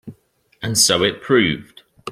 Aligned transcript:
And 0.63 0.79
so 0.79 1.03
it 1.03 1.21
proved. 1.21 1.83